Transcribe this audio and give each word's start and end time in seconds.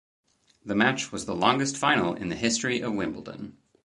The 0.65 0.73
match 0.73 1.11
was 1.11 1.25
the 1.27 1.35
longest 1.35 1.77
final 1.77 2.15
in 2.15 2.29
the 2.29 2.35
history 2.35 2.81
of 2.81 2.95
Wimbledon. 2.95 3.57